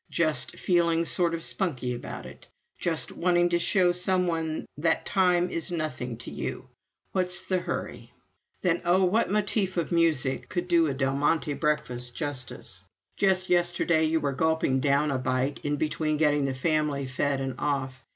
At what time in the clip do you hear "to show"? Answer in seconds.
3.49-3.91